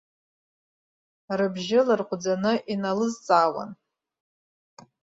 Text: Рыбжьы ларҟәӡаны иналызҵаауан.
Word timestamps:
Рыбжьы 1.39 1.79
ларҟәӡаны 1.87 2.53
иналызҵаауан. 2.73 3.71